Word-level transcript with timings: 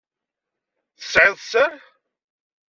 Tesɛiḍ 0.99 1.35
sser? 1.41 1.73